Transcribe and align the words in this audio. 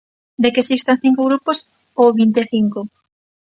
De 0.41 0.49
que 0.53 0.61
existan 0.65 1.01
cinco 1.03 1.21
grupos 1.29 1.57
ou 2.01 2.07
vinte 2.19 2.39
e 2.43 2.49
cinco. 2.53 2.79